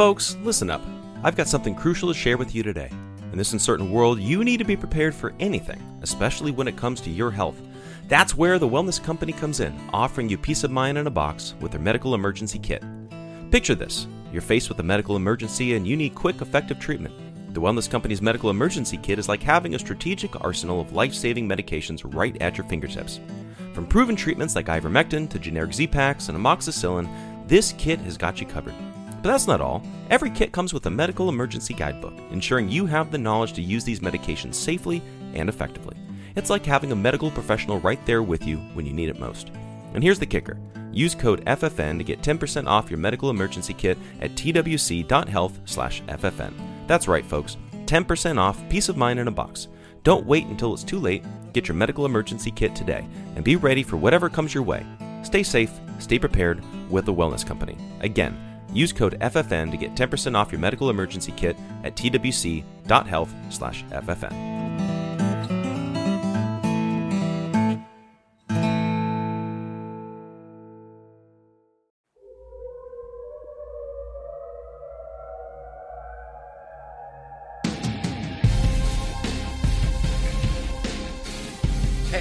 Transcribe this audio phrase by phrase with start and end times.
[0.00, 0.80] Folks, listen up.
[1.22, 2.88] I've got something crucial to share with you today.
[3.32, 7.02] In this uncertain world, you need to be prepared for anything, especially when it comes
[7.02, 7.60] to your health.
[8.08, 11.52] That's where the Wellness Company comes in, offering you peace of mind in a box
[11.60, 12.82] with their medical emergency kit.
[13.50, 17.14] Picture this you're faced with a medical emergency and you need quick, effective treatment.
[17.52, 21.46] The Wellness Company's medical emergency kit is like having a strategic arsenal of life saving
[21.46, 23.20] medications right at your fingertips.
[23.74, 27.06] From proven treatments like ivermectin to generic Z-Paks and amoxicillin,
[27.46, 28.74] this kit has got you covered.
[29.22, 29.82] But that's not all.
[30.08, 33.84] Every kit comes with a medical emergency guidebook, ensuring you have the knowledge to use
[33.84, 35.02] these medications safely
[35.34, 35.96] and effectively.
[36.36, 39.50] It's like having a medical professional right there with you when you need it most.
[39.94, 40.58] And here's the kicker
[40.92, 46.52] use code FFN to get 10% off your medical emergency kit at twc.health/ffn.
[46.88, 47.56] That's right, folks.
[47.86, 49.68] 10% off, peace of mind in a box.
[50.02, 51.24] Don't wait until it's too late.
[51.52, 54.84] Get your medical emergency kit today and be ready for whatever comes your way.
[55.22, 57.76] Stay safe, stay prepared with the Wellness Company.
[58.00, 58.36] Again,
[58.72, 64.59] use code FFN to get 10% off your medical emergency kit at twc.health/ffn.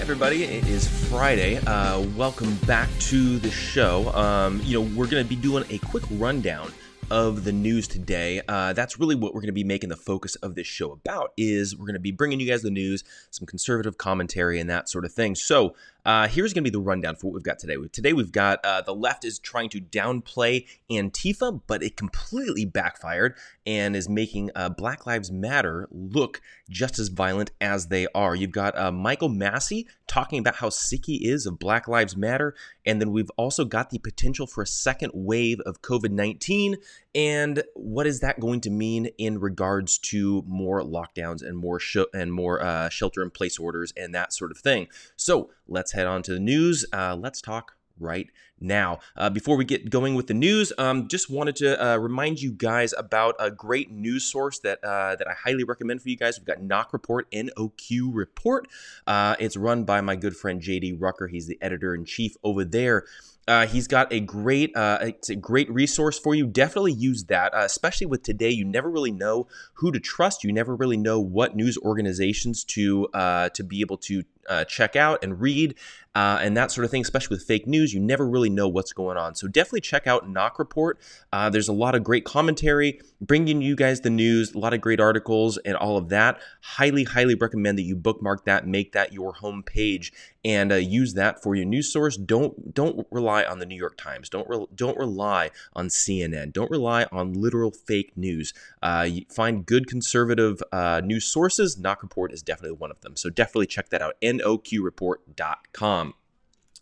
[0.10, 1.58] everybody, it is Friday.
[1.68, 4.12] Uh, welcome back to the show.
[4.16, 6.74] Um, you know, we're going to be doing a quick rundown
[7.12, 8.42] of the news today.
[8.48, 11.34] Uh, that's really what we're going to be making the focus of this show about.
[11.38, 14.90] Is we're going to be bringing you guys the news, some conservative commentary, and that
[14.90, 15.36] sort of thing.
[15.36, 17.76] So uh, here's going to be the rundown for what we've got today.
[17.92, 23.36] Today we've got uh, the left is trying to downplay Antifa, but it completely backfired
[23.66, 28.36] and is making uh, Black Lives Matter look just as violent as they are.
[28.36, 32.56] You've got uh, Michael Massey talking about how sick he is of Black Lives Matter,
[32.86, 36.78] and then we've also got the potential for a second wave of COVID 19.
[37.16, 41.98] And what is that going to mean in regards to more lockdowns and more sh-
[42.14, 44.88] and more uh, shelter in place orders and that sort of thing?
[45.16, 46.86] So let's head on to the news.
[46.94, 48.28] Uh, let's talk right
[48.60, 49.00] now.
[49.16, 52.52] Uh, before we get going with the news, um, just wanted to uh, remind you
[52.52, 56.40] guys about a great news source that uh, that I highly recommend for you guys.
[56.40, 58.68] We've got NOQ Report, N-O-Q Report.
[59.08, 61.28] Uh, it's run by my good friend JD Rucker.
[61.28, 63.06] He's the editor in chief over there.
[63.50, 66.46] Uh, he's got a great, uh, it's a great resource for you.
[66.46, 68.52] Definitely use that, uh, especially with today.
[68.52, 70.44] You never really know who to trust.
[70.44, 74.96] You never really know what news organizations to uh, to be able to uh, check
[74.96, 75.76] out and read
[76.16, 77.94] uh, and that sort of thing, especially with fake news.
[77.94, 79.36] You never really know what's going on.
[79.36, 81.00] So definitely check out NOQ Report.
[81.32, 84.82] Uh, there's a lot of great commentary, bringing you guys the news, a lot of
[84.82, 86.40] great articles, and all of that.
[86.62, 90.12] Highly, highly recommend that you bookmark that, make that your home page,
[90.44, 92.18] and uh, use that for your news source.
[92.18, 94.30] Don't don't rely on the New York Times.
[94.30, 96.54] Don't re- don't rely on CNN.
[96.54, 98.54] Don't rely on literal fake news.
[98.82, 101.78] Uh, find good conservative uh, news sources.
[101.78, 103.16] NOQ Report is definitely one of them.
[103.16, 104.16] So definitely check that out.
[104.40, 106.14] noqreport.com.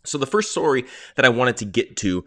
[0.04, 0.84] So the first story
[1.16, 2.24] that I wanted to get to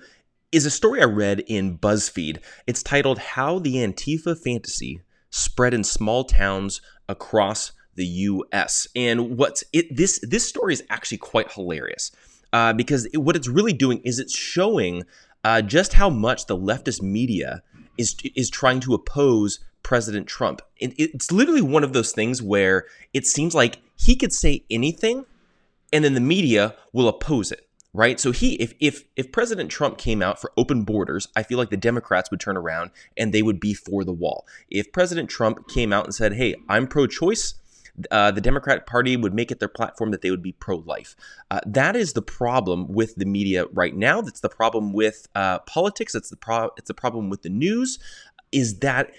[0.52, 2.40] is a story I read in BuzzFeed.
[2.68, 8.88] It's titled "How the Antifa Fantasy Spread in Small Towns Across." the U.S.
[8.96, 9.96] And what's it?
[9.96, 12.12] This this story is actually quite hilarious
[12.54, 15.04] uh, because it, what it's really doing is it's showing
[15.44, 17.62] uh, just how much the leftist media
[17.98, 20.62] is is trying to oppose President Trump.
[20.78, 25.26] It, it's literally one of those things where it seems like he could say anything,
[25.94, 28.20] and then the media will oppose it right?
[28.20, 31.70] So he, if if if President Trump came out for open borders, I feel like
[31.70, 34.46] the Democrats would turn around and they would be for the wall.
[34.70, 37.56] If President Trump came out and said, "Hey, I'm pro-choice,"
[38.10, 41.16] uh, the Democratic Party would make it their platform that they would be pro life.
[41.50, 44.22] Uh, that is the problem with the media right now.
[44.22, 46.14] That's the problem with uh, politics.
[46.14, 48.00] That's the pro- It's the problem with the news.
[48.52, 49.12] Is that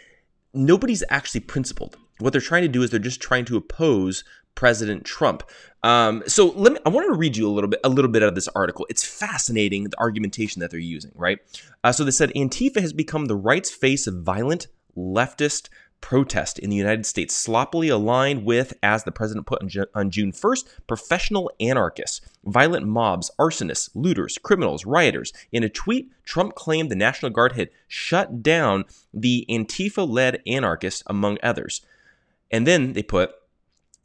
[0.55, 1.97] nobody's actually principled.
[2.19, 5.43] What they're trying to do is they're just trying to oppose President Trump.
[5.83, 6.79] Um, so let me.
[6.87, 8.87] I wanted to read you a little bit, a little bit out of this article.
[8.89, 11.39] It's fascinating the argumentation that they're using, right?
[11.83, 15.69] Uh, so they said Antifa has become the right's face of violent leftist
[16.03, 20.11] protest in the United States, sloppily aligned with, as the president put on, Ju- on
[20.11, 25.33] June 1st, professional anarchists, violent mobs, arsonists, looters, criminals, rioters.
[25.51, 28.85] In a tweet, Trump claimed the National Guard had shut down
[29.15, 31.81] the Antifa led anarchists, among others.
[32.51, 33.31] And then they put,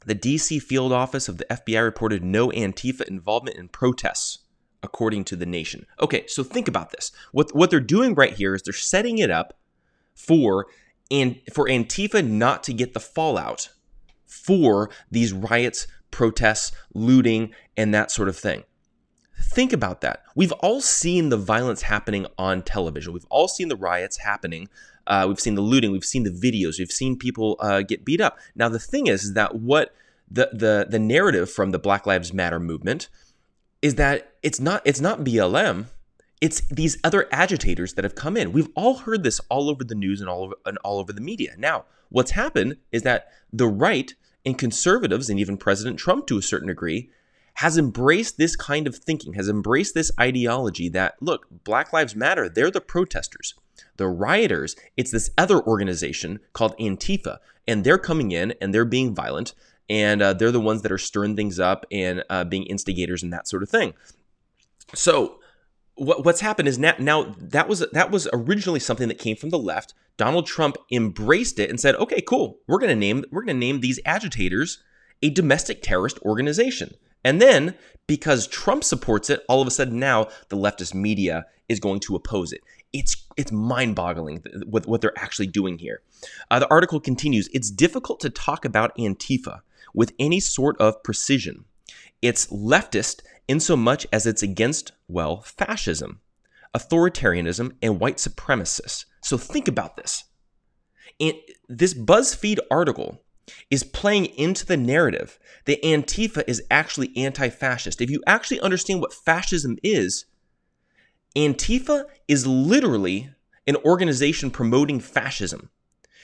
[0.07, 4.39] the DC field office of the FBI reported no Antifa involvement in protests,
[4.81, 5.85] according to the nation.
[5.99, 7.11] Okay, so think about this.
[7.33, 9.59] What, what they're doing right here is they're setting it up
[10.15, 10.67] for
[11.11, 13.69] and for Antifa not to get the fallout
[14.25, 18.63] for these riots, protests, looting, and that sort of thing.
[19.39, 20.23] Think about that.
[20.35, 23.11] We've all seen the violence happening on television.
[23.11, 24.69] We've all seen the riots happening
[25.07, 25.91] Uh, we've seen the looting.
[25.91, 26.79] We've seen the videos.
[26.79, 28.37] We've seen people uh, get beat up.
[28.55, 29.93] Now the thing is, is that what
[30.29, 33.07] the the the narrative from the Black Lives Matter movement
[33.81, 35.85] is that it's not it's not BLM.
[36.39, 38.51] It's these other agitators that have come in.
[38.51, 41.21] We've all heard this all over the news and all over and all over the
[41.21, 41.55] media.
[41.57, 44.13] Now, what's happened is that the right
[44.45, 47.09] and conservatives and even President Trump to a certain degree
[47.57, 52.47] has embraced this kind of thinking, has embraced this ideology that look, Black Lives Matter,
[52.47, 53.55] they're the protesters.
[53.97, 59.15] The rioters, it's this other organization called Antifa, and they're coming in and they're being
[59.15, 59.55] violent,
[59.89, 63.33] and uh, they're the ones that are stirring things up and uh, being instigators and
[63.33, 63.95] that sort of thing.
[64.93, 65.39] So,
[65.95, 69.49] what, what's happened is now, now that was that was originally something that came from
[69.49, 69.95] the left.
[70.15, 72.59] Donald Trump embraced it and said, "Okay, cool.
[72.67, 74.83] We're going to name we're going to name these agitators
[75.23, 77.75] a domestic terrorist organization." And then,
[78.07, 82.15] because Trump supports it, all of a sudden now the leftist media is going to
[82.15, 82.61] oppose it.
[82.93, 86.01] It's it's mind-boggling what, what they're actually doing here.
[86.49, 87.49] Uh, the article continues.
[87.53, 89.59] It's difficult to talk about Antifa
[89.93, 91.65] with any sort of precision.
[92.21, 96.21] It's leftist in so much as it's against, well, fascism,
[96.73, 99.05] authoritarianism, and white supremacists.
[99.21, 100.23] So think about this.
[101.19, 101.33] And
[101.67, 103.21] this BuzzFeed article
[103.69, 108.01] is playing into the narrative that Antifa is actually anti fascist.
[108.01, 110.25] If you actually understand what fascism is,
[111.35, 113.29] Antifa is literally
[113.67, 115.69] an organization promoting fascism.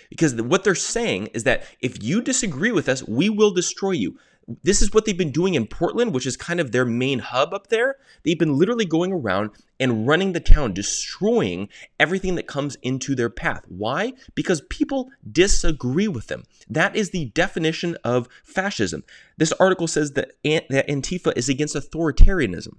[0.10, 4.18] Because what they're saying is that if you disagree with us, we will destroy you.
[4.64, 7.54] This is what they've been doing in Portland, which is kind of their main hub
[7.54, 7.96] up there.
[8.24, 11.70] They've been literally going around and running the town, destroying
[12.00, 13.64] everything that comes into their path.
[13.68, 14.14] Why?
[14.36, 16.44] Because people disagree with them.
[16.70, 19.04] That is the definition of fascism.
[19.38, 22.78] This article says that, that Antifa is against authoritarianism.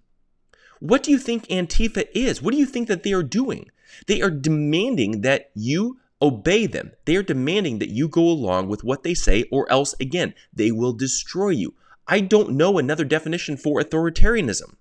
[0.81, 2.43] What do you think Antifa is?
[2.43, 3.71] What do you think that they are doing?
[4.07, 6.93] They are demanding that you Obey them.
[7.05, 10.71] They are demanding that you go along with what they say, or else, again, they
[10.71, 11.75] will destroy you.
[12.07, 14.77] I don't know another definition for authoritarianism.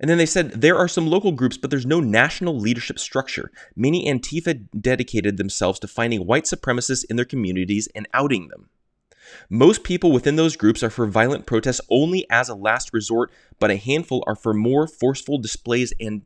[0.00, 3.52] And then they said there are some local groups, but there's no national leadership structure.
[3.76, 8.68] Many Antifa dedicated themselves to finding white supremacists in their communities and outing them.
[9.48, 13.30] Most people within those groups are for violent protests only as a last resort,
[13.60, 16.22] but a handful are for more forceful displays and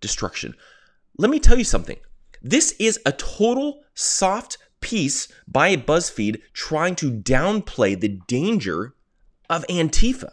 [0.00, 0.54] destruction.
[1.18, 1.98] Let me tell you something.
[2.42, 8.94] This is a total soft piece by BuzzFeed trying to downplay the danger
[9.48, 10.32] of Antifa.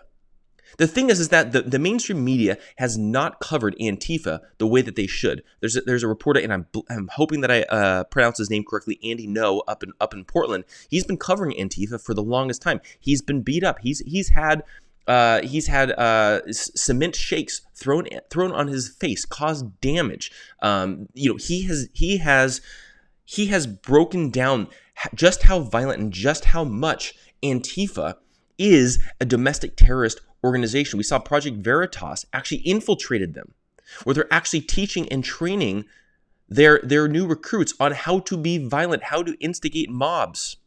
[0.77, 4.81] The thing is, is that the, the mainstream media has not covered Antifa the way
[4.81, 5.44] that they should.
[5.59, 8.63] There's a, there's a reporter, and I'm, I'm hoping that I uh, pronounce his name
[8.63, 10.65] correctly, Andy Ngo, up in up in Portland.
[10.89, 12.80] He's been covering Antifa for the longest time.
[13.00, 13.80] He's been beat up.
[13.81, 14.63] He's he's had
[15.07, 20.31] uh, he's had uh, cement shakes thrown thrown on his face, caused damage.
[20.62, 22.62] Um, you know, he has he has
[23.25, 24.68] he has broken down
[25.15, 27.13] just how violent and just how much
[27.44, 28.15] Antifa
[28.57, 30.98] is a domestic terrorist organization.
[30.98, 33.53] We saw Project Veritas actually infiltrated them,
[34.03, 35.86] where they're actually teaching and training
[36.50, 40.57] their their new recruits on how to be violent, how to instigate mobs.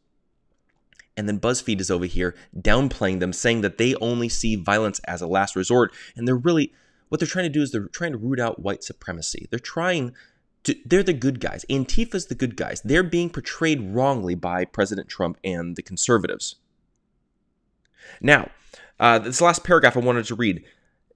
[1.21, 5.21] And then BuzzFeed is over here downplaying them, saying that they only see violence as
[5.21, 5.93] a last resort.
[6.17, 6.73] And they're really,
[7.11, 9.47] what they're trying to do is they're trying to root out white supremacy.
[9.51, 10.15] They're trying
[10.63, 11.67] to, they're the good guys.
[11.69, 12.81] Antifa's the good guys.
[12.81, 16.57] They're being portrayed wrongly by President Trump and the conservatives.
[18.23, 18.49] Now,
[18.99, 20.65] uh, this last paragraph I wanted to read,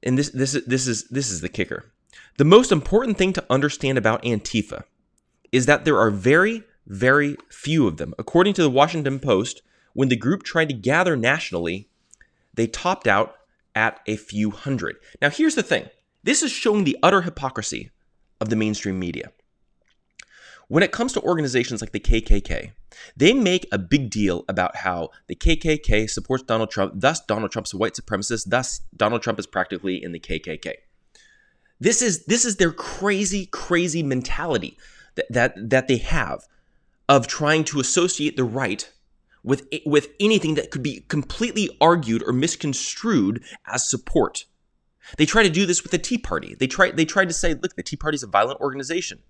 [0.02, 1.90] and this this this is this is the kicker.
[2.36, 4.84] The most important thing to understand about Antifa
[5.50, 8.12] is that there are very very few of them.
[8.18, 9.62] According to the Washington Post,
[9.94, 11.88] when the group tried to gather nationally,
[12.52, 13.36] they topped out
[13.74, 14.96] at a few hundred.
[15.22, 15.88] Now, here's the thing
[16.22, 17.90] this is showing the utter hypocrisy
[18.40, 19.32] of the mainstream media.
[20.68, 22.72] When it comes to organizations like the KKK,
[23.16, 27.74] they make a big deal about how the KKK supports Donald Trump, thus, Donald Trump's
[27.74, 30.74] a white supremacist, thus, Donald Trump is practically in the KKK.
[31.80, 34.78] This is, this is their crazy, crazy mentality
[35.16, 36.46] that, that, that they have
[37.08, 38.90] of trying to associate the right
[39.44, 44.46] with with anything that could be completely argued or misconstrued as support.
[45.18, 46.56] They try to do this with the Tea Party.
[46.58, 49.20] They try they tried to say, look, the Tea Party is a violent organization.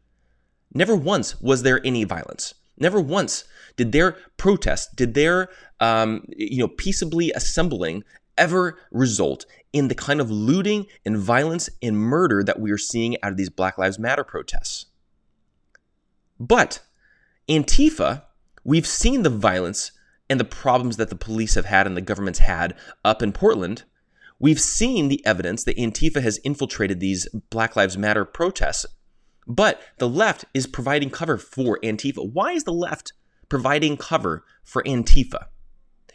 [0.73, 2.55] Never once was there any violence.
[2.79, 3.45] Never once
[3.77, 8.05] did their protest, did their um, you know peaceably assembling
[8.39, 13.17] ever result in the kind of looting and violence and murder that we are seeing
[13.23, 14.87] out of these Black Lives Matter protests.
[16.39, 16.81] But
[17.49, 18.23] Antifa,
[18.65, 19.93] we've seen the violence
[20.35, 22.75] and the problems that the police have had and the government's had
[23.05, 23.85] up in Portland,
[24.41, 28.85] we've seen the evidence that Antifa has infiltrated these Black Lives Matter protests
[29.47, 32.29] But the left is providing cover for Antifa.
[32.33, 33.13] Why is the left
[33.49, 35.45] providing cover for Antifa?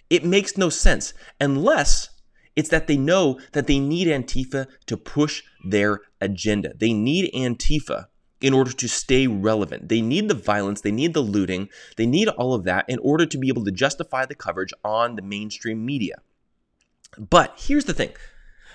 [0.10, 2.10] It makes no sense unless
[2.58, 6.74] it's that they know that they need Antifa to push their agenda.
[6.78, 8.08] They need Antifa
[8.42, 9.90] in order to stay relevant.
[9.90, 13.26] They need the violence, they need the looting, they need all of that in order
[13.26, 16.16] to be able to justify the coverage on the mainstream media.
[17.18, 18.14] But here's the thing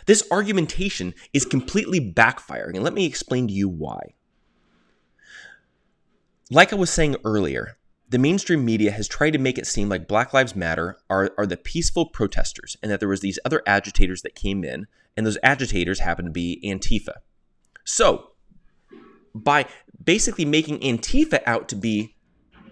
[0.07, 4.15] this argumentation is completely backfiring, and let me explain to you why.
[6.51, 7.79] Like I was saying earlier,
[8.11, 11.47] the mainstream media has tried to make it seem like Black Lives Matter are, are
[11.47, 15.39] the peaceful protesters and that there was these other agitators that came in, and those
[15.43, 17.15] agitators happen to be Antifa.
[17.83, 18.33] So,
[19.35, 19.67] by
[20.03, 22.15] basically making Antifa out to be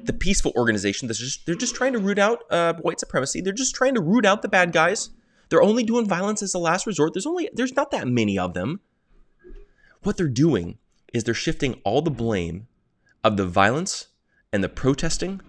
[0.05, 3.41] the peaceful organization, just, they're just trying to root out uh, white supremacy.
[3.41, 5.11] They're just trying to root out the bad guys.
[5.49, 7.13] They're only doing violence as a last resort.
[7.13, 8.81] There's only there's not that many of them.
[10.03, 10.79] What they're doing
[11.13, 12.67] is they're shifting all the blame
[13.23, 14.09] of the violence
[14.53, 15.41] and the protesting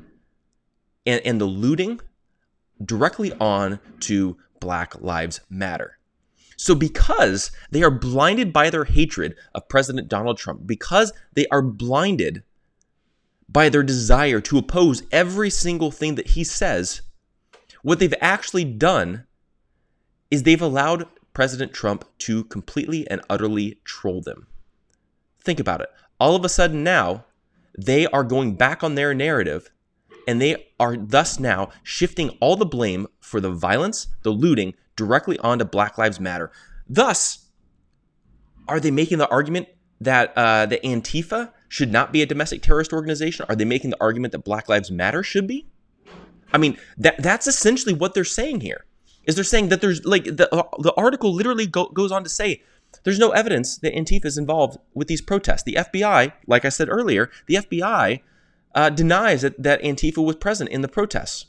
[1.06, 2.02] and, and the looting
[2.84, 5.98] directly on to Black Lives Matter.
[6.58, 11.62] So, because they are blinded by their hatred of President Donald Trump, because they are
[11.62, 12.44] blinded
[13.50, 17.02] by their desire to oppose every single thing that he says,
[17.82, 19.26] what they've actually done
[20.32, 24.48] is they've allowed President Trump to completely and utterly troll them.
[25.44, 25.90] Think about it.
[26.20, 27.26] All of a sudden now,
[27.78, 29.72] they are going back on their narrative
[30.28, 35.38] and they are thus now shifting all the blame for the violence, the looting, directly
[35.40, 36.52] onto Black Lives Matter.
[36.88, 37.50] Thus,
[38.68, 39.68] are they making the argument
[40.02, 43.46] that uh, the Antifa should not be a domestic terrorist organization?
[43.50, 45.68] Are they making the argument that Black Lives Matter should be?
[46.52, 48.86] I mean, that that's essentially what they're saying here.
[49.26, 52.62] Is they're saying that there's like the the article literally go, goes on to say
[53.04, 55.64] there's no evidence that Antifa is involved with these protests.
[55.64, 58.22] The FBI, like I said earlier, the FBI
[58.76, 61.48] uh, denies that, that Antifa was present in the protests.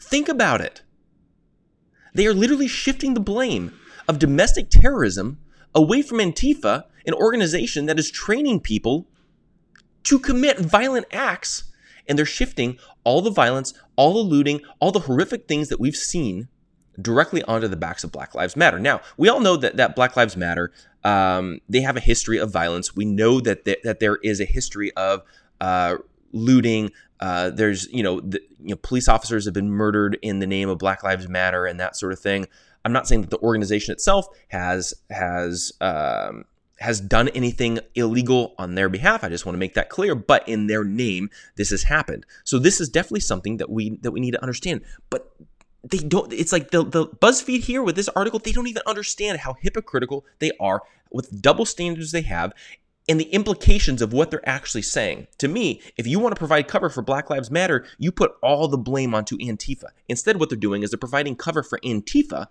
[0.00, 0.82] Think about it.
[2.14, 3.72] They are literally shifting the blame
[4.08, 5.38] of domestic terrorism
[5.74, 9.06] away from Antifa, an organization that is training people
[10.04, 11.64] to commit violent acts.
[12.08, 15.96] And they're shifting all the violence, all the looting, all the horrific things that we've
[15.96, 16.48] seen
[17.00, 18.78] directly onto the backs of Black Lives Matter.
[18.78, 20.72] Now, we all know that, that Black Lives Matter,
[21.04, 22.96] um, they have a history of violence.
[22.96, 25.22] We know that, th- that there is a history of
[25.60, 25.96] uh,
[26.32, 26.90] looting.
[27.20, 30.68] Uh, there's, you know, the, you know, police officers have been murdered in the name
[30.68, 32.46] of Black Lives Matter and that sort of thing.
[32.84, 36.44] I'm not saying that the organization itself has has um,
[36.78, 39.22] has done anything illegal on their behalf.
[39.22, 40.14] I just want to make that clear.
[40.14, 42.24] But in their name, this has happened.
[42.44, 44.80] So this is definitely something that we that we need to understand.
[45.10, 45.30] But
[45.82, 49.38] they don't it's like the, the buzzfeed here with this article they don't even understand
[49.38, 52.52] how hypocritical they are with double standards they have
[53.10, 55.26] and the implications of what they're actually saying.
[55.38, 58.68] To me, if you want to provide cover for Black Lives Matter, you put all
[58.68, 59.88] the blame onto Antifa.
[60.08, 62.46] Instead, what they're doing is they're providing cover for Antifa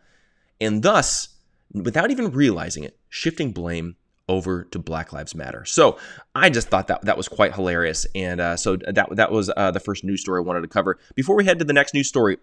[0.60, 1.30] and thus,
[1.74, 3.96] without even realizing it, shifting blame
[4.28, 5.63] over to Black Lives Matter.
[5.63, 5.98] So
[6.36, 9.72] I just thought that that was quite hilarious, and uh, so that that was uh,
[9.72, 11.00] the first news story I wanted to cover.
[11.16, 12.38] Before we head to the next news story,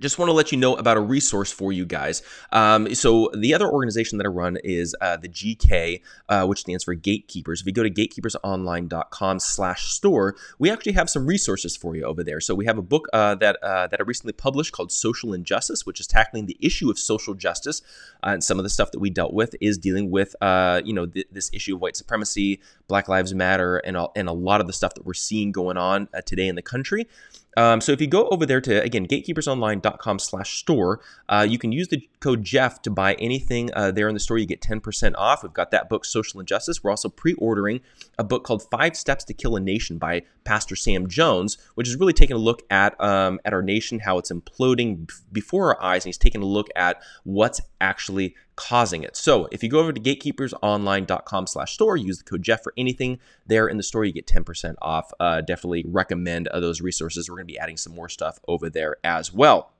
[0.00, 2.22] just want to let you know about a resource for you guys.
[2.52, 6.84] Um, so the other organization that I run is uh, the GK, uh, which stands
[6.84, 7.60] for Gatekeepers.
[7.60, 12.40] If you go to gatekeepersonline.com/store, we actually have some resources for you over there.
[12.40, 15.86] So we have a book uh, that uh, that I recently published called Social Injustice,
[15.86, 17.82] which is tackling the issue of social justice.
[18.22, 20.92] Uh, and some of the stuff that we dealt with is dealing with, uh, you
[20.92, 24.60] know, th- this issue of white supremacy, Black Lives Matter, and all, and a lot
[24.60, 27.06] of the stuff that we're seeing going on today in the country.
[27.56, 31.72] Um, so if you go over there to again gatekeepersonline.com slash store, uh, you can
[31.72, 34.38] use the code Jeff to buy anything uh, there in the store.
[34.38, 35.42] You get 10% off.
[35.42, 36.82] We've got that book, Social Injustice.
[36.82, 37.80] We're also pre-ordering
[38.18, 41.96] a book called Five Steps to Kill a Nation by Pastor Sam Jones, which is
[41.96, 46.04] really taking a look at um, at our nation, how it's imploding before our eyes,
[46.04, 49.16] and he's taking a look at what's actually causing it.
[49.16, 53.18] So if you go over to gatekeepersonline.com slash store, use the code Jeff for anything
[53.46, 55.12] there in the store, you get 10% off.
[55.18, 57.28] Uh, definitely recommend uh, those resources.
[57.28, 59.72] We're going to be adding some more stuff over there as well.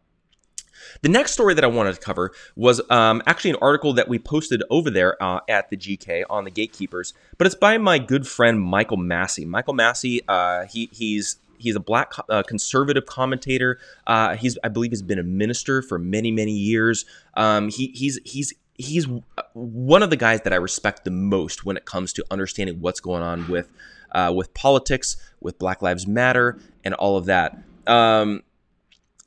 [1.02, 4.18] The next story that I wanted to cover was um, actually an article that we
[4.18, 8.26] posted over there uh, at the GK on the Gatekeepers, but it's by my good
[8.26, 9.44] friend Michael Massey.
[9.44, 13.78] Michael Massey, uh, he, he's he's a black uh, conservative commentator.
[14.06, 17.04] Uh, he's I believe he's been a minister for many many years.
[17.34, 19.06] Um, he, he's he's he's
[19.52, 23.00] one of the guys that I respect the most when it comes to understanding what's
[23.00, 23.68] going on with
[24.12, 27.58] uh, with politics, with Black Lives Matter, and all of that.
[27.86, 28.42] Um,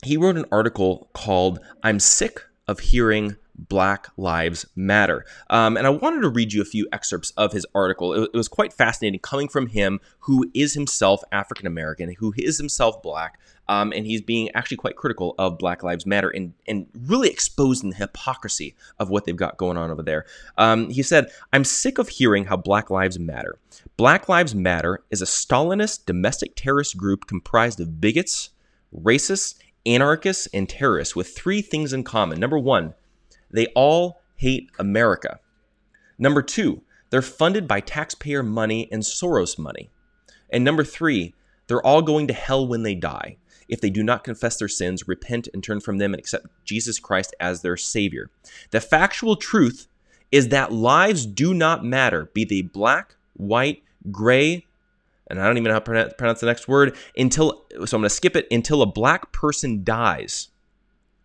[0.04, 5.24] he wrote an article called "I'm sick of hearing Black Lives Matter.
[5.50, 8.12] Um, and I wanted to read you a few excerpts of his article.
[8.12, 12.58] It, it was quite fascinating coming from him, who is himself African American, who is
[12.58, 13.38] himself black,
[13.68, 17.90] um, and he's being actually quite critical of Black Lives Matter and, and really exposing
[17.90, 20.24] the hypocrisy of what they've got going on over there.
[20.56, 23.58] Um, he said, I'm sick of hearing how Black Lives Matter.
[23.96, 28.50] Black Lives Matter is a Stalinist domestic terrorist group comprised of bigots,
[28.94, 32.40] racists, anarchists, and terrorists with three things in common.
[32.40, 32.94] Number one,
[33.50, 35.40] they all hate America.
[36.18, 39.90] Number two, they're funded by taxpayer money and Soros money.
[40.50, 41.34] And number three,
[41.66, 43.36] they're all going to hell when they die
[43.68, 46.98] if they do not confess their sins, repent, and turn from them and accept Jesus
[46.98, 48.30] Christ as their Savior.
[48.70, 49.86] The factual truth
[50.32, 54.66] is that lives do not matter, be they black, white, gray,
[55.28, 58.02] and I don't even know how to pronounce the next word, until, so I'm going
[58.04, 60.48] to skip it, until a black person dies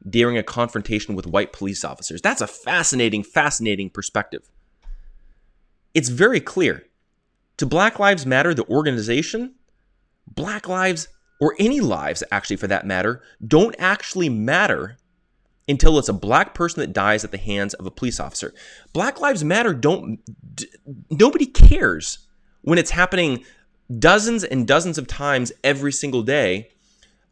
[0.08, 2.22] during a confrontation with white police officers.
[2.22, 4.50] That's a fascinating, fascinating perspective.
[5.94, 6.84] It's very clear.
[7.58, 9.54] To Black Lives Matter, the organization,
[10.28, 11.08] Black Lives,
[11.44, 14.96] or any lives actually for that matter, don't actually matter
[15.68, 18.54] until it's a black person that dies at the hands of a police officer.
[18.94, 20.22] Black Lives Matter don't,
[20.56, 20.70] d-
[21.10, 22.20] nobody cares
[22.62, 23.44] when it's happening
[24.00, 26.70] dozens and dozens of times every single day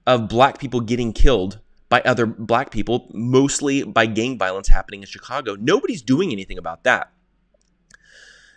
[0.06, 5.08] of black people getting killed by other black people, mostly by gang violence happening in
[5.08, 5.56] Chicago.
[5.56, 7.14] Nobody's doing anything about that.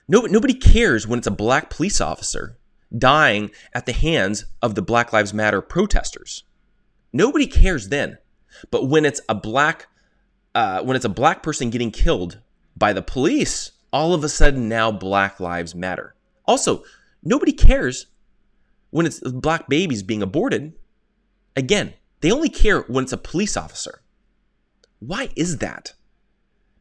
[0.09, 2.59] No, nobody cares when it's a black police officer
[2.97, 6.45] dying at the hands of the Black Lives Matter protesters.
[7.13, 8.19] Nobody cares then.
[8.71, 9.89] But when it's a black
[10.55, 12.41] uh, when it's a black person getting killed
[12.77, 16.15] by the police, all of a sudden now Black Lives Matter.
[16.47, 16.85] Also,
[17.23, 18.07] nobody cares
[18.91, 20.73] when it's black babies being aborted.
[21.57, 24.03] Again, they only care when it's a police officer.
[25.01, 25.95] Why is that?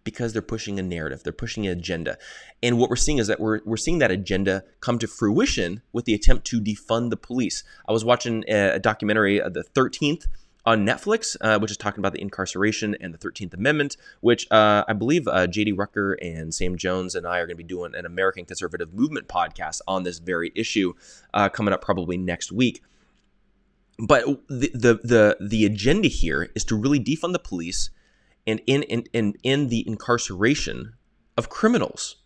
[0.03, 2.17] Because they're pushing a narrative, they're pushing an agenda.
[2.61, 6.05] And what we're seeing is that we're, we're seeing that agenda come to fruition with
[6.05, 7.63] the attempt to defund the police.
[7.87, 10.27] I was watching a, documentary, uh, The 13th,
[10.65, 14.85] on Netflix, uh, which is talking about the incarceration and the 13th Amendment, which uh,
[14.87, 17.93] I believe uh, JD Rucker and Sam Jones and I are going to be doing
[17.95, 20.93] an American Conservative Movement podcast on this very issue
[21.33, 22.81] uh, coming up probably next week
[23.99, 27.89] but the, the the the agenda here is to really defund the police
[28.45, 30.93] and in in in, in the incarceration
[31.37, 32.17] of criminals.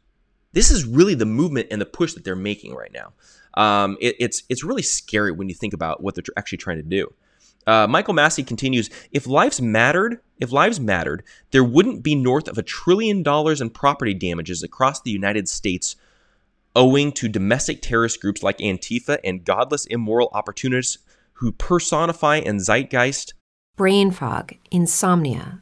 [0.53, 3.13] This is really the movement and the push that they're making right now.
[3.61, 6.83] Um, it, it's it's really scary when you think about what they're actually trying to
[6.83, 7.13] do.
[7.65, 12.57] Uh, Michael Massey continues: If lives mattered, if lives mattered, there wouldn't be north of
[12.57, 15.95] a trillion dollars in property damages across the United States,
[16.75, 20.99] owing to domestic terrorist groups like Antifa and godless, immoral opportunists
[21.33, 23.33] who personify and zeitgeist
[23.77, 25.61] brain fog, insomnia,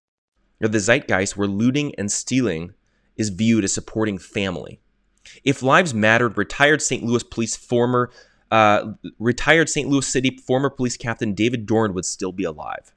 [0.61, 2.73] The zeitgeist where looting and stealing
[3.17, 4.79] is viewed as supporting family.
[5.43, 7.03] If lives mattered, retired St.
[7.03, 8.11] Louis police former
[8.51, 9.87] uh, retired St.
[9.89, 12.93] Louis City former police captain David Dorn would still be alive.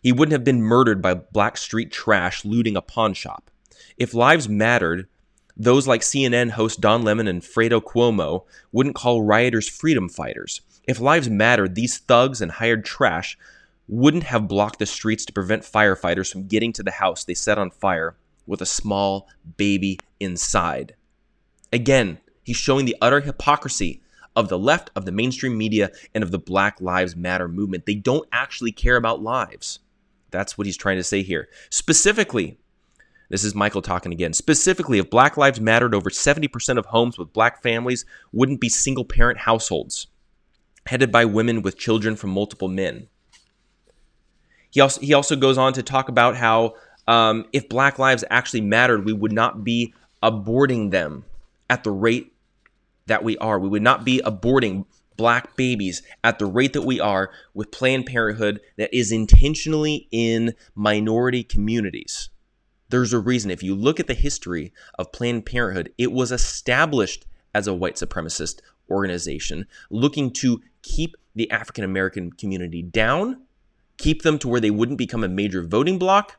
[0.00, 3.50] He wouldn't have been murdered by black street trash looting a pawn shop.
[3.96, 5.08] If lives mattered,
[5.56, 10.60] those like CNN host Don Lemon and Fredo Cuomo wouldn't call rioters freedom fighters.
[10.86, 13.38] If lives mattered, these thugs and hired trash
[13.86, 17.58] wouldn't have blocked the streets to prevent firefighters from getting to the house they set
[17.58, 18.16] on fire
[18.46, 20.94] with a small baby inside.
[21.72, 24.02] Again, he's showing the utter hypocrisy
[24.36, 27.86] of the left, of the mainstream media, and of the Black Lives Matter movement.
[27.86, 29.80] They don't actually care about lives.
[30.30, 31.48] That's what he's trying to say here.
[31.70, 32.58] Specifically,
[33.28, 34.32] this is Michael talking again.
[34.32, 39.04] Specifically, if Black Lives mattered, over 70% of homes with black families wouldn't be single
[39.04, 40.08] parent households,
[40.86, 43.08] headed by women with children from multiple men.
[44.74, 46.74] He also he also goes on to talk about how
[47.06, 51.24] um, if Black lives actually mattered, we would not be aborting them
[51.70, 52.32] at the rate
[53.06, 53.60] that we are.
[53.60, 54.84] We would not be aborting
[55.16, 60.54] black babies at the rate that we are with Planned Parenthood that is intentionally in
[60.74, 62.30] minority communities.
[62.88, 63.52] There's a reason.
[63.52, 67.94] If you look at the history of Planned Parenthood, it was established as a white
[67.94, 68.58] supremacist
[68.90, 73.42] organization looking to keep the African American community down,
[73.98, 76.36] keep them to where they wouldn't become a major voting bloc.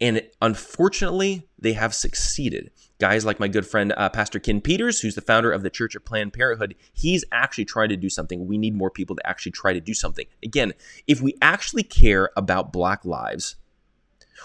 [0.00, 2.70] And unfortunately, they have succeeded.
[2.98, 5.94] Guys like my good friend, uh, Pastor Ken Peters, who's the founder of the Church
[5.94, 8.46] of Planned Parenthood, he's actually trying to do something.
[8.46, 10.26] We need more people to actually try to do something.
[10.42, 10.72] Again,
[11.06, 13.56] if we actually care about Black lives,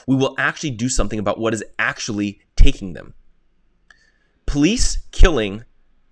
[0.08, 3.14] we will actually do something about what is actually taking them.
[4.46, 5.64] Police killing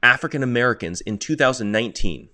[0.03, 2.29] African Americans in 2019.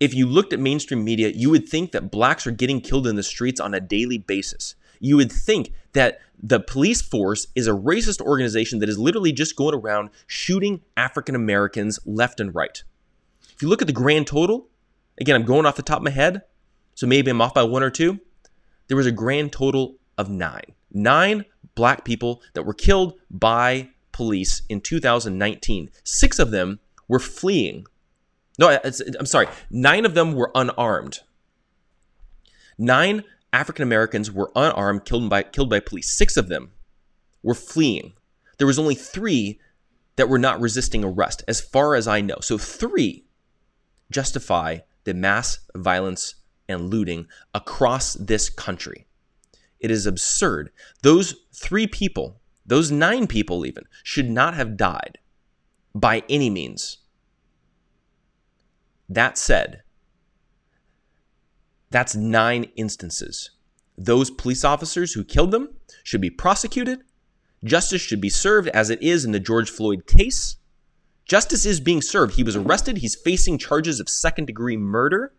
[0.00, 3.16] If you looked at mainstream media, you would think that blacks are getting killed in
[3.16, 4.74] the streets on a daily basis.
[5.00, 9.56] You would think that the police force is a racist organization that is literally just
[9.56, 12.82] going around shooting African Americans left and right.
[13.54, 14.68] If you look at the grand total,
[15.20, 16.42] again, I'm going off the top of my head,
[16.94, 18.18] so maybe I'm off by one or two.
[18.88, 20.74] There was a grand total of nine.
[20.92, 25.90] Nine black people that were killed by police in 2019.
[26.04, 27.86] Six of them were fleeing.
[28.58, 29.48] No, I'm sorry.
[29.70, 31.20] Nine of them were unarmed.
[32.78, 36.12] Nine African Americans were unarmed, killed by, killed by police.
[36.12, 36.72] Six of them
[37.42, 38.14] were fleeing.
[38.58, 39.60] There was only three
[40.16, 42.36] that were not resisting arrest, as far as I know.
[42.40, 43.26] So three
[44.10, 46.36] justify the mass violence
[46.68, 49.06] and looting across this country.
[49.80, 50.70] It is absurd.
[51.02, 55.18] Those three people those nine people, even, should not have died
[55.94, 56.98] by any means.
[59.08, 59.82] That said,
[61.90, 63.50] that's nine instances.
[63.96, 67.04] Those police officers who killed them should be prosecuted.
[67.62, 70.56] Justice should be served as it is in the George Floyd case.
[71.24, 72.34] Justice is being served.
[72.34, 72.98] He was arrested.
[72.98, 75.34] He's facing charges of second degree murder.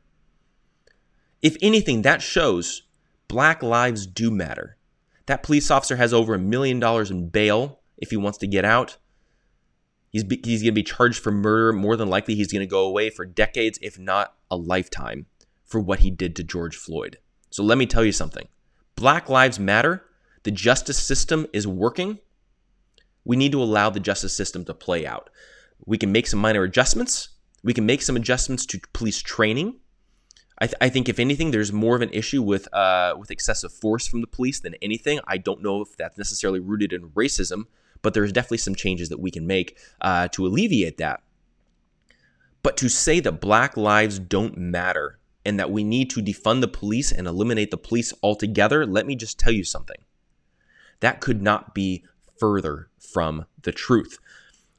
[1.42, 2.84] If anything, that shows
[3.28, 4.78] black lives do matter.
[5.26, 8.66] That police officer has over a million dollars in bail if he wants to get
[8.66, 8.98] out.
[10.16, 11.74] He's, he's going to be charged for murder.
[11.74, 15.26] More than likely, he's going to go away for decades, if not a lifetime,
[15.66, 17.18] for what he did to George Floyd.
[17.50, 18.48] So let me tell you something
[18.96, 20.06] Black Lives Matter.
[20.44, 22.20] The justice system is working.
[23.26, 25.30] We need to allow the justice system to play out.
[25.86, 27.28] We can make some minor adjustments.
[27.62, 29.80] We can make some adjustments to police training.
[30.60, 33.74] I, th- I, think if anything, there's more of an issue with uh, with excessive
[33.74, 35.20] force from the police than anything.
[35.28, 37.66] I don't know if that's necessarily rooted in racism,
[38.02, 41.22] but there's definitely some changes that we can make uh, to alleviate that.
[42.64, 46.68] But to say that Black lives don't matter and that we need to defund the
[46.68, 49.98] police and eliminate the police altogether, let me just tell you something.
[51.00, 52.04] That could not be
[52.40, 54.18] further from the truth.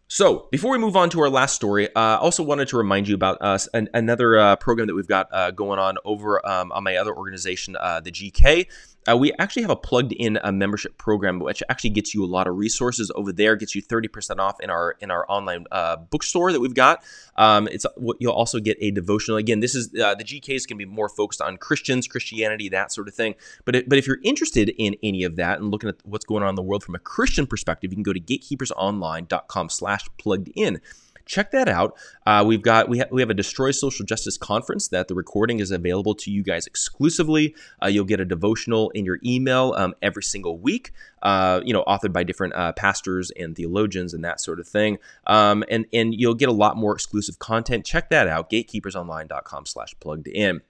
[0.08, 3.08] So, before we move on to our last story, I uh, also wanted to remind
[3.08, 6.70] you about uh, an, another uh, program that we've got uh, going on over um,
[6.70, 8.66] on my other organization, uh, the GK.
[9.08, 12.26] Uh, we actually have a plugged in a membership program which actually gets you a
[12.26, 15.96] lot of resources over there gets you 30% off in our in our online uh,
[15.96, 17.02] bookstore that we've got.
[17.36, 17.86] Um, it's
[18.18, 19.38] you'll also get a devotional.
[19.38, 22.68] Again this is uh, the gk is going to be more focused on christians christianity
[22.70, 23.34] that sort of thing.
[23.64, 26.42] But it, but if you're interested in any of that and looking at what's going
[26.42, 30.50] on in the world from a christian perspective you can go to gatekeepersonline.com slash plugged
[30.54, 30.80] in
[31.26, 31.96] check that out.
[32.24, 35.60] Uh, we've got we, ha- we have a Destroy Social Justice conference that the recording
[35.60, 37.54] is available to you guys exclusively.
[37.82, 40.92] Uh, you'll get a devotional in your email um, every single week.
[41.22, 44.98] Uh, you know, authored by different uh, pastors and theologians and that sort of thing.
[45.26, 47.84] Um, and and you'll get a lot more exclusive content.
[47.84, 48.48] Check that out.
[48.50, 50.62] Gatekeepersonline.com/slash plugged in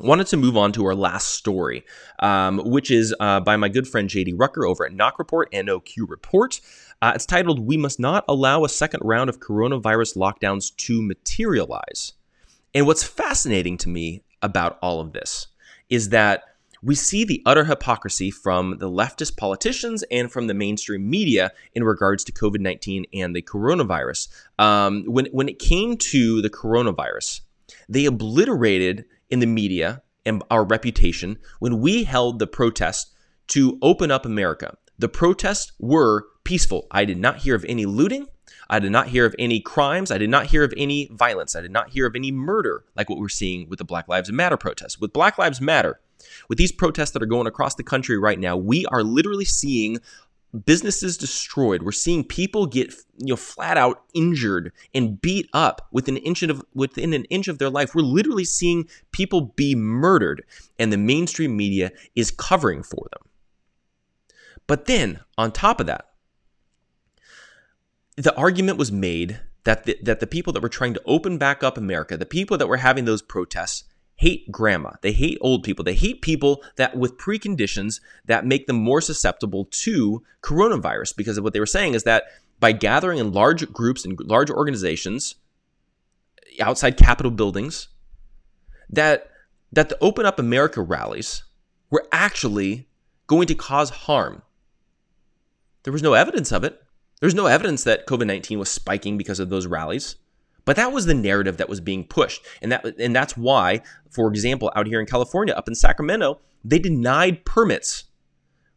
[0.00, 1.84] wanted to move on to our last story,
[2.18, 6.08] um, which is uh, by my good friend JD Rucker over at NOQ Report, NOQ
[6.08, 6.60] Report.
[7.02, 12.12] Uh, it's titled, We Must Not Allow a Second Round of Coronavirus Lockdowns to Materialize.
[12.74, 15.48] And what's fascinating to me about all of this
[15.88, 16.44] is that
[16.82, 21.82] we see the utter hypocrisy from the leftist politicians and from the mainstream media in
[21.82, 24.28] regards to COVID 19 and the coronavirus.
[24.58, 27.40] Um, when, when it came to the coronavirus,
[27.88, 33.12] they obliterated in the media and our reputation when we held the protest
[33.48, 34.76] to open up America.
[34.98, 36.86] The protests were peaceful.
[36.90, 38.28] I did not hear of any looting.
[38.68, 40.10] I did not hear of any crimes.
[40.10, 41.54] I did not hear of any violence.
[41.54, 44.30] I did not hear of any murder like what we're seeing with the Black Lives
[44.30, 45.00] Matter protests.
[45.00, 46.00] With Black Lives Matter,
[46.48, 49.98] with these protests that are going across the country right now, we are literally seeing
[50.66, 51.82] businesses destroyed.
[51.82, 56.42] We're seeing people get you know flat out injured and beat up within an inch
[56.42, 57.94] of within an inch of their life.
[57.94, 60.44] We're literally seeing people be murdered,
[60.78, 63.28] and the mainstream media is covering for them.
[64.66, 66.08] But then on top of that,
[68.16, 71.62] the argument was made that the, that the people that were trying to open back
[71.62, 73.84] up America, the people that were having those protests,
[74.16, 74.92] hate grandma.
[75.02, 75.84] They hate old people.
[75.84, 81.16] They hate people that with preconditions that make them more susceptible to coronavirus.
[81.16, 82.24] Because of what they were saying is that
[82.60, 85.34] by gathering in large groups and large organizations
[86.60, 87.88] outside Capitol buildings,
[88.88, 89.30] that
[89.72, 91.42] that the Open Up America rallies
[91.90, 92.86] were actually
[93.26, 94.42] going to cause harm.
[95.82, 96.80] There was no evidence of it.
[97.24, 100.16] There's no evidence that COVID 19 was spiking because of those rallies.
[100.66, 102.44] But that was the narrative that was being pushed.
[102.60, 106.78] And that and that's why, for example, out here in California, up in Sacramento, they
[106.78, 108.04] denied permits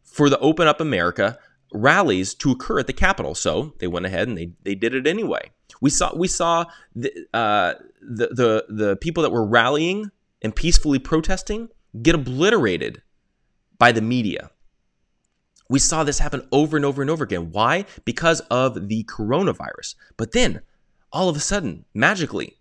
[0.02, 1.38] for the Open Up America
[1.74, 3.34] rallies to occur at the Capitol.
[3.34, 5.50] So they went ahead and they, they did it anyway.
[5.82, 6.64] We saw we saw
[6.96, 11.68] the, uh, the the the people that were rallying and peacefully protesting
[12.00, 13.02] get obliterated
[13.76, 14.50] by the media.
[15.68, 17.50] We saw this happen over and over and over again.
[17.52, 17.84] Why?
[18.04, 19.94] Because of the coronavirus.
[20.16, 20.62] But then,
[21.12, 22.54] all of a sudden, magically,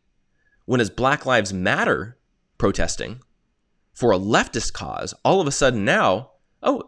[0.65, 2.17] when it's Black Lives Matter
[2.57, 3.21] protesting
[3.93, 6.83] for a leftist cause, all of a sudden now, oh,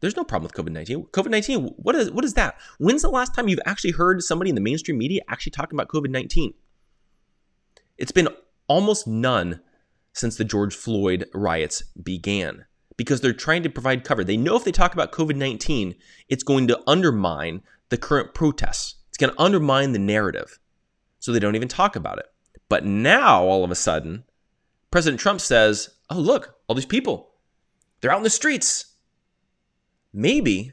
[0.00, 1.04] there's no problem with COVID 19.
[1.06, 2.56] COVID 19, what is, what is that?
[2.78, 5.88] When's the last time you've actually heard somebody in the mainstream media actually talking about
[5.88, 6.54] COVID 19?
[7.98, 8.28] It's been
[8.66, 9.60] almost none
[10.12, 12.65] since the George Floyd riots began
[12.96, 14.24] because they're trying to provide cover.
[14.24, 15.94] They know if they talk about COVID 19,
[16.28, 20.58] it's going to undermine the current protests, it's going to undermine the narrative.
[21.18, 22.26] So they don't even talk about it.
[22.68, 24.24] But now, all of a sudden,
[24.90, 27.30] President Trump says, Oh, look, all these people,
[28.00, 28.94] they're out in the streets.
[30.12, 30.72] Maybe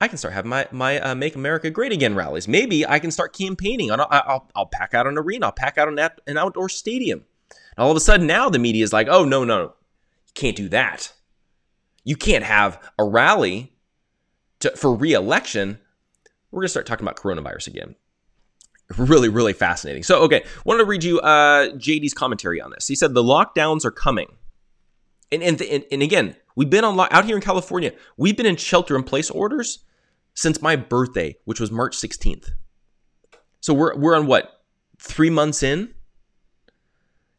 [0.00, 2.46] I can start having my, my uh, Make America Great Again rallies.
[2.46, 3.90] Maybe I can start campaigning.
[3.90, 7.24] I'll, I'll, I'll pack out an arena, I'll pack out an, an outdoor stadium.
[7.50, 10.56] And all of a sudden, now the media is like, oh, no, no, you can't
[10.56, 11.12] do that.
[12.08, 13.70] You can't have a rally
[14.60, 15.78] to, for reelection.
[16.50, 17.96] We're to start talking about coronavirus again.
[18.96, 20.02] Really, really fascinating.
[20.02, 22.88] So, okay, wanted to read you uh, JD's commentary on this.
[22.88, 24.28] He said the lockdowns are coming.
[25.30, 28.56] And, and, and, and again, we've been on out here in California, we've been in
[28.56, 29.80] shelter in place orders
[30.32, 32.52] since my birthday, which was March 16th.
[33.60, 34.62] So we're, we're on what,
[34.98, 35.92] three months in?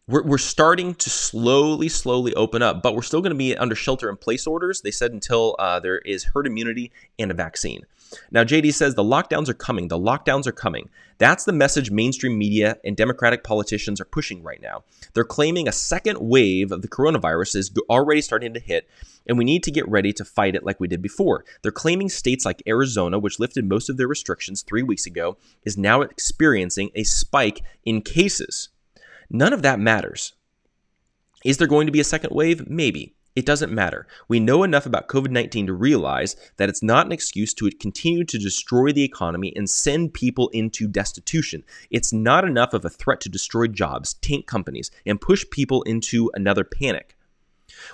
[0.09, 3.75] We're, we're starting to slowly, slowly open up, but we're still going to be under
[3.75, 4.81] shelter in place orders.
[4.81, 7.85] They said until uh, there is herd immunity and a vaccine.
[8.31, 9.87] Now, JD says the lockdowns are coming.
[9.87, 10.89] The lockdowns are coming.
[11.19, 14.83] That's the message mainstream media and Democratic politicians are pushing right now.
[15.13, 18.89] They're claiming a second wave of the coronavirus is already starting to hit,
[19.27, 21.45] and we need to get ready to fight it like we did before.
[21.61, 25.77] They're claiming states like Arizona, which lifted most of their restrictions three weeks ago, is
[25.77, 28.69] now experiencing a spike in cases.
[29.29, 30.33] None of that matters.
[31.45, 32.69] Is there going to be a second wave?
[32.69, 33.15] Maybe.
[33.35, 34.07] It doesn't matter.
[34.27, 38.25] We know enough about COVID 19 to realize that it's not an excuse to continue
[38.25, 41.63] to destroy the economy and send people into destitution.
[41.89, 46.31] It's not enough of a threat to destroy jobs, tank companies, and push people into
[46.33, 47.15] another panic.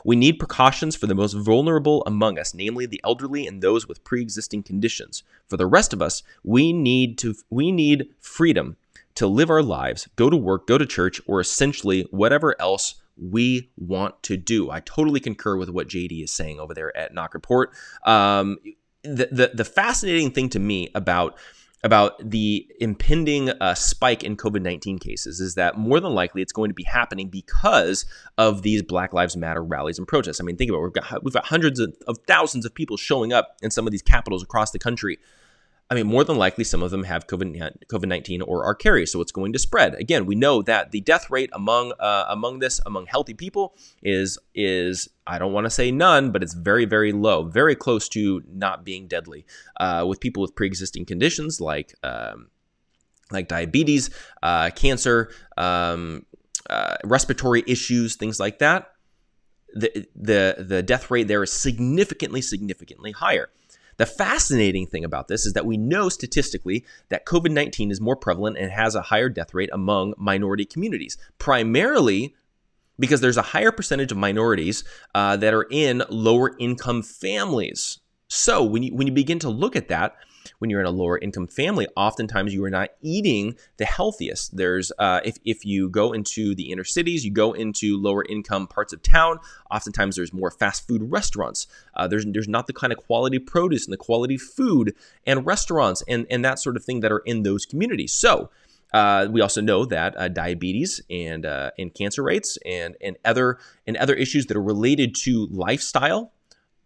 [0.04, 4.04] We need precautions for the most vulnerable among us, namely the elderly and those with
[4.04, 5.24] pre-existing conditions.
[5.48, 8.78] For the rest of us, we need to we need freedom
[9.16, 13.72] to live our lives, go to work, go to church, or essentially whatever else we
[13.78, 14.70] want to do.
[14.70, 17.72] I totally concur with what JD is saying over there at NOQ Report.
[18.06, 18.58] Um,
[19.04, 21.38] the, the, the fascinating thing to me about
[21.84, 26.52] about the impending uh, spike in COVID 19 cases is that more than likely it's
[26.52, 28.06] going to be happening because
[28.40, 30.42] of these Black Lives Matter rallies and protests.
[30.42, 30.84] I mean, think about it.
[30.84, 33.92] We've got, we've got hundreds of, of thousands of people showing up in some of
[33.92, 35.20] these capitals across the country
[35.88, 39.22] I mean, more than likely, some of them have COVID nineteen or are carriers, so
[39.22, 39.94] it's going to spread.
[39.96, 44.40] Again, we know that the death rate among uh, among this among healthy people is
[44.56, 48.42] is I don't want to say none, but it's very very low, very close to
[48.52, 49.46] not being deadly.
[49.80, 52.50] Uh, with people with pre existing conditions like um,
[53.32, 54.10] like diabetes,
[54.42, 56.26] uh, cancer, um,
[56.68, 58.92] uh, respiratory issues, things like that,
[59.76, 63.50] the the the death rate there is significantly significantly higher.
[63.98, 68.16] The fascinating thing about this is that we know statistically that COVID 19 is more
[68.16, 72.36] prevalent and has a higher death rate among minority communities, primarily
[73.00, 78.00] because there's a higher percentage of minorities uh, that are in lower income families.
[78.28, 80.16] So when you, when you begin to look at that,
[80.60, 84.56] when you're in a lower income family, oftentimes you are not eating the healthiest.
[84.56, 88.68] There's uh, if if you go into the inner cities, you go into lower income
[88.68, 89.40] parts of town.
[89.72, 91.68] Oftentimes there's more fast food restaurants.
[91.96, 96.04] Uh, there's there's not the kind of quality produce and the quality food and restaurants
[96.08, 98.14] and and that sort of thing that are in those communities.
[98.14, 98.50] So.
[98.94, 103.58] Uh, we also know that uh, diabetes and uh, and cancer rates and and other
[103.86, 106.32] and other issues that are related to lifestyle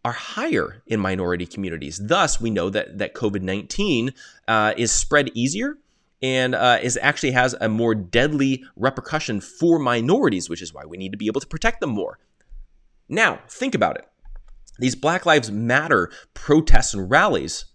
[0.05, 1.99] are higher in minority communities.
[2.03, 4.13] Thus, we know that that COVID nineteen
[4.47, 5.77] uh, is spread easier
[6.21, 10.97] and uh, is actually has a more deadly repercussion for minorities, which is why we
[10.97, 12.19] need to be able to protect them more.
[13.07, 14.07] Now, think about it.
[14.77, 17.65] These Black Lives Matter protests and rallies,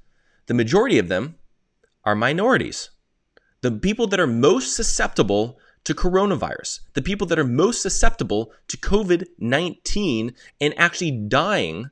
[0.46, 1.36] the majority of them
[2.04, 2.90] are minorities.
[3.60, 8.76] The people that are most susceptible to coronavirus, the people that are most susceptible to
[8.76, 11.90] COVID 19 and actually dying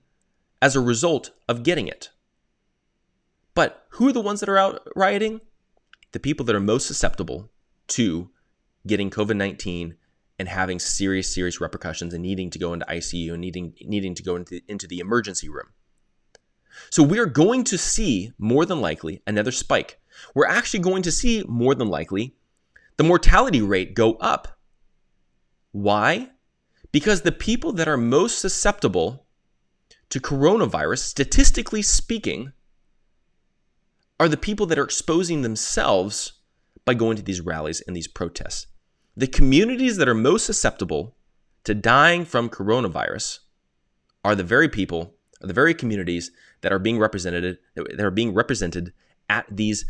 [0.62, 2.10] as a result of getting it.
[3.54, 5.40] But who are the ones that are out rioting?
[6.12, 7.50] The people that are most susceptible
[7.88, 8.30] to
[8.86, 9.96] getting COVID 19
[10.38, 14.22] and having serious, serious repercussions and needing to go into ICU and needing, needing to
[14.22, 15.68] go into, into the emergency room.
[16.90, 20.00] So we are going to see more than likely another spike.
[20.34, 22.36] We're actually going to see more than likely
[22.96, 24.58] the mortality rate go up.
[25.72, 26.30] Why?
[26.92, 29.21] Because the people that are most susceptible
[30.12, 32.52] to coronavirus, statistically speaking,
[34.20, 36.34] are the people that are exposing themselves
[36.84, 38.66] by going to these rallies and these protests.
[39.16, 41.16] The communities that are most susceptible
[41.64, 43.38] to dying from coronavirus
[44.22, 48.34] are the very people, are the very communities that are being represented that are being
[48.34, 48.92] represented
[49.30, 49.86] at these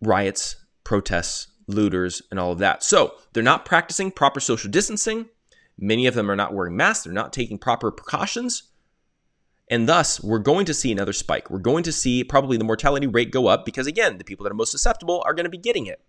[0.00, 2.84] riots, protests, looters, and all of that.
[2.84, 5.28] So they're not practicing proper social distancing.
[5.76, 7.02] Many of them are not wearing masks.
[7.02, 8.70] They're not taking proper precautions.
[9.68, 11.50] And thus, we're going to see another spike.
[11.50, 14.50] We're going to see probably the mortality rate go up because, again, the people that
[14.50, 16.00] are most susceptible are going to be getting it.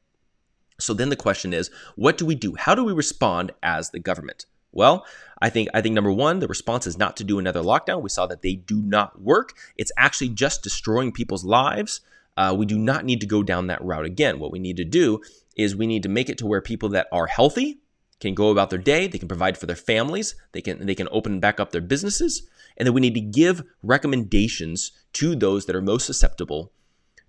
[0.77, 2.55] So then the question is, what do we do?
[2.55, 4.45] How do we respond as the government?
[4.73, 5.05] Well,
[5.41, 8.01] I think I think number one, the response is not to do another lockdown.
[8.01, 9.53] We saw that they do not work.
[9.77, 12.01] It's actually just destroying people's lives.
[12.35, 14.37] Uh, we do not need to go down that route again.
[14.37, 15.21] What we need to do
[15.55, 17.79] is we need to make it to where people that are healthy
[18.19, 21.07] can go about their day, they can provide for their families, they can they can
[21.11, 22.43] open back up their businesses,
[22.77, 26.71] and that we need to give recommendations to those that are most susceptible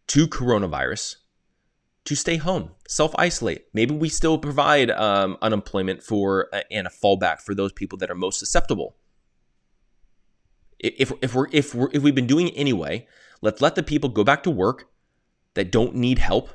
[0.08, 1.16] to coronavirus
[2.06, 3.66] to stay home, self isolate.
[3.74, 8.10] Maybe we still provide um, unemployment for uh, and a fallback for those people that
[8.10, 8.96] are most susceptible.
[10.78, 13.06] If, if we're if we're if we've been doing it anyway,
[13.42, 14.88] let's let the people go back to work
[15.54, 16.50] that don't need help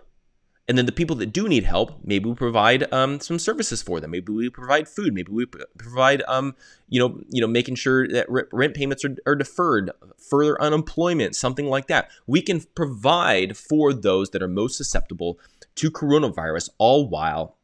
[0.71, 3.99] and then the people that do need help, maybe we provide um, some services for
[3.99, 4.11] them.
[4.11, 5.13] Maybe we provide food.
[5.13, 6.55] Maybe we provide, um,
[6.87, 11.65] you know, you know, making sure that rent payments are, are deferred, further unemployment, something
[11.65, 12.09] like that.
[12.25, 15.41] We can provide for those that are most susceptible
[15.75, 17.57] to coronavirus, all while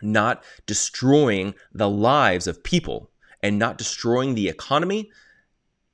[0.00, 3.10] not destroying the lives of people
[3.42, 5.10] and not destroying the economy,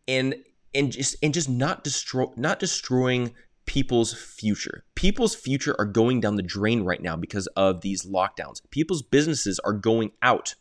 [0.07, 0.37] and
[0.77, 3.35] and just and just not destroy not destroying
[3.67, 4.85] people's future.
[4.95, 8.63] People's future are going down the drain right now because of these lockdowns.
[8.71, 10.55] People's businesses are going out.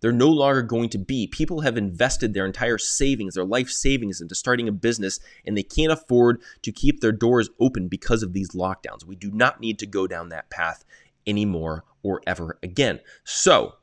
[0.00, 1.28] They're no longer going to be.
[1.28, 5.62] People have invested their entire savings, their life savings into starting a business, and they
[5.62, 9.06] can't afford to keep their doors open because of these lockdowns.
[9.06, 10.84] We do not need to go down that path
[11.26, 12.98] anymore or ever again.
[13.22, 13.74] So,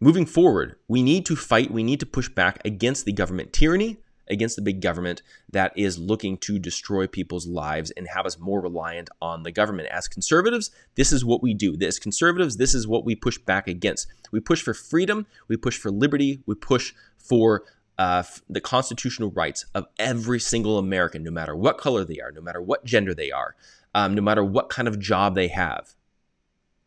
[0.00, 3.98] moving forward, we need to fight, we need to push back against the government tyranny
[4.28, 8.60] against the big government that is looking to destroy people's lives and have us more
[8.60, 9.88] reliant on the government.
[9.90, 11.76] As conservatives, this is what we do.
[11.80, 14.06] As conservatives, this is what we push back against.
[14.30, 17.64] We push for freedom, we push for liberty, we push for
[17.98, 22.40] uh, the constitutional rights of every single American, no matter what color they are, no
[22.40, 23.54] matter what gender they are,
[23.94, 25.94] um, no matter what kind of job they have.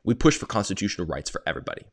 [0.03, 1.85] We push for constitutional rights for everybody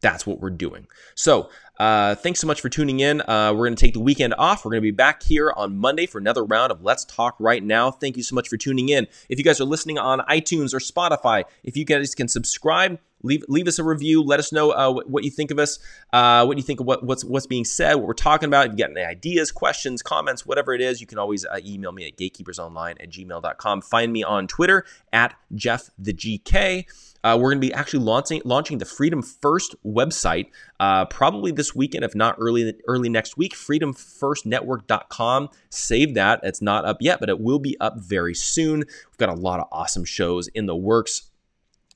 [0.00, 0.86] that's what we're doing.
[1.14, 3.22] So, uh, thanks so much for tuning in.
[3.22, 4.64] Uh, we're going to take the weekend off.
[4.66, 7.64] We're going to be back here on Monday for another round of Let's Talk Right
[7.64, 7.90] Now.
[7.90, 9.06] Thank you so much for tuning in.
[9.30, 13.44] If you guys are listening on iTunes or Spotify, if you guys can subscribe, leave
[13.48, 14.22] leave us a review.
[14.22, 15.78] Let us know uh, what, what, you think of us,
[16.12, 18.66] uh, what you think of what, what's what's being said, what we're talking about.
[18.66, 21.92] If you got any ideas, questions, comments, whatever it is, you can always uh, email
[21.92, 23.80] me at gatekeepersonline at gmail.com.
[23.80, 24.84] Find me on Twitter
[25.14, 26.84] at Jeff the GK.
[27.22, 30.46] Uh, we're going to be actually launching launching the Freedom First website
[30.78, 33.54] uh, probably this weekend, if not early early next week.
[33.54, 35.48] FreedomFirstNetwork.com.
[35.68, 36.40] Save that.
[36.42, 38.78] It's not up yet, but it will be up very soon.
[38.80, 41.30] We've got a lot of awesome shows in the works.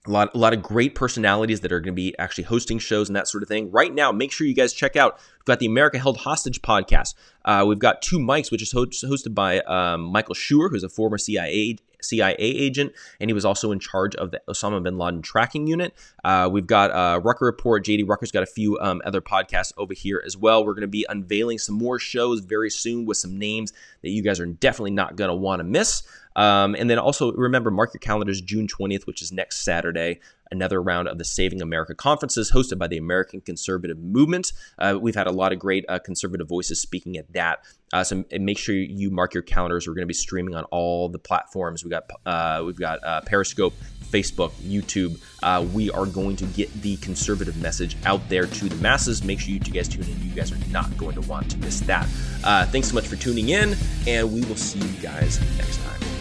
[0.07, 3.09] A lot, a lot of great personalities that are going to be actually hosting shows
[3.09, 3.71] and that sort of thing.
[3.71, 5.19] Right now, make sure you guys check out.
[5.45, 7.15] We've got the America Held Hostage podcast.
[7.45, 10.89] Uh, we've got two mics, which is host, hosted by um, Michael Scheuer, who's a
[10.89, 15.21] former CIA CIA agent, and he was also in charge of the Osama bin Laden
[15.21, 15.93] tracking unit.
[16.23, 17.85] Uh, we've got uh, Rucker Report.
[17.85, 20.65] JD Rucker's got a few um, other podcasts over here as well.
[20.65, 24.23] We're going to be unveiling some more shows very soon with some names that you
[24.23, 26.03] guys are definitely not going to want to miss.
[26.37, 30.21] Um, and then also remember, mark your calendars June 20th, which is next Saturday.
[30.51, 34.53] Another round of the Saving America conferences hosted by the American Conservative Movement.
[34.79, 37.65] Uh, we've had a lot of great uh, conservative voices speaking at that.
[37.93, 39.87] Uh, so make sure you mark your calendars.
[39.87, 41.85] We're going to be streaming on all the platforms.
[41.85, 45.21] We got uh, we've got uh, Periscope, Facebook, YouTube.
[45.43, 49.23] Uh, we are going to get the conservative message out there to the masses.
[49.23, 50.23] Make sure you guys tune in.
[50.23, 52.07] You guys are not going to want to miss that.
[52.71, 53.77] thanks so much for tuning in,
[54.07, 56.14] and we will see you guys next time.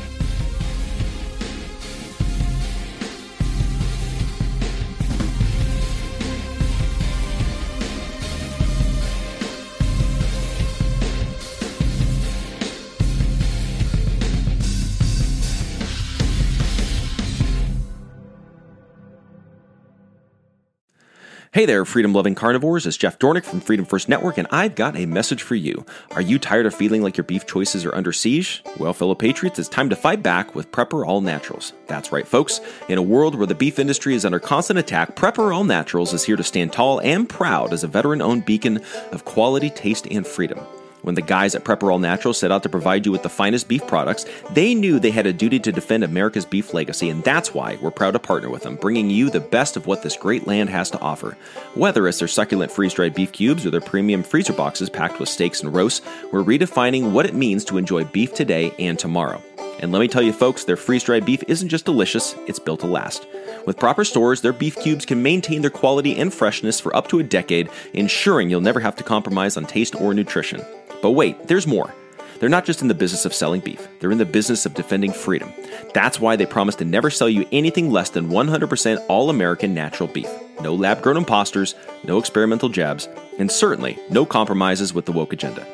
[21.53, 22.87] Hey there, freedom loving carnivores.
[22.87, 25.85] It's Jeff Dornik from Freedom First Network, and I've got a message for you.
[26.15, 28.63] Are you tired of feeling like your beef choices are under siege?
[28.79, 31.73] Well, fellow patriots, it's time to fight back with Prepper All Naturals.
[31.85, 32.59] That's right, folks.
[32.89, 36.23] In a world where the beef industry is under constant attack, Prepper All Naturals is
[36.23, 38.81] here to stand tall and proud as a veteran owned beacon
[39.11, 40.59] of quality, taste, and freedom.
[41.03, 43.67] When the guys at Prepper All Natural set out to provide you with the finest
[43.67, 47.53] beef products, they knew they had a duty to defend America's beef legacy, and that's
[47.53, 50.47] why we're proud to partner with them, bringing you the best of what this great
[50.47, 51.37] land has to offer.
[51.75, 55.27] Whether it's their succulent freeze dried beef cubes or their premium freezer boxes packed with
[55.27, 56.01] steaks and roasts,
[56.31, 59.43] we're redefining what it means to enjoy beef today and tomorrow.
[59.81, 62.79] And let me tell you, folks, their freeze dried beef isn't just delicious, it's built
[62.79, 63.27] to last.
[63.65, 67.19] With proper stores, their beef cubes can maintain their quality and freshness for up to
[67.19, 70.63] a decade, ensuring you'll never have to compromise on taste or nutrition.
[71.03, 71.93] But wait, there's more.
[72.39, 75.11] They're not just in the business of selling beef, they're in the business of defending
[75.11, 75.51] freedom.
[75.93, 80.07] That's why they promise to never sell you anything less than 100% all American natural
[80.07, 80.29] beef.
[80.61, 81.75] No lab grown imposters,
[82.05, 85.67] no experimental jabs, and certainly no compromises with the woke agenda.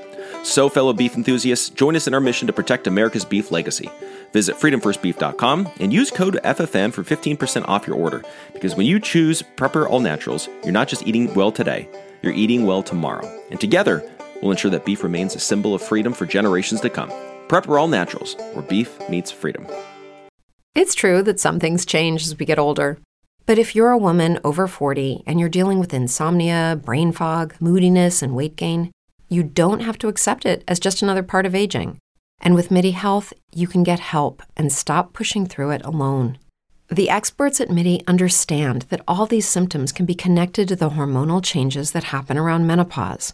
[0.43, 3.89] So, fellow beef enthusiasts, join us in our mission to protect America's beef legacy.
[4.33, 8.23] Visit freedomfirstbeef.com and use code FFN for 15% off your order.
[8.53, 11.87] Because when you choose Prepper All Naturals, you're not just eating well today,
[12.23, 13.27] you're eating well tomorrow.
[13.51, 14.09] And together,
[14.41, 17.09] will ensure that beef remains a symbol of freedom for generations to come.
[17.47, 19.67] Prepper All Naturals, where beef meets freedom.
[20.75, 22.99] It's true that some things change as we get older.
[23.45, 28.21] But if you're a woman over 40 and you're dealing with insomnia, brain fog, moodiness,
[28.21, 28.91] and weight gain,
[29.27, 31.97] you don't have to accept it as just another part of aging.
[32.39, 36.37] And with MIDI Health, you can get help and stop pushing through it alone.
[36.89, 41.43] The experts at MIDI understand that all these symptoms can be connected to the hormonal
[41.43, 43.33] changes that happen around menopause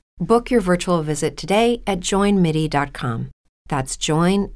[0.21, 3.31] Book your virtual visit today at joinmidi.com.
[3.67, 4.51] That's joinmidi.com.